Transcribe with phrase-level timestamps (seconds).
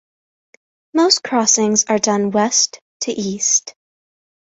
[0.95, 3.75] Most crossings are done west to east.